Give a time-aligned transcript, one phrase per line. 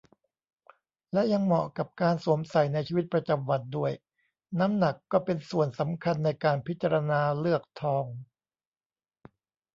[1.13, 3.91] และยังเหมาะกับการสวมใส่ในชีวิตประจำวันด้วย
[4.59, 8.05] น้ำหนักก็เป็นส่วนสำคัญในการพิจารณาเลือกทอง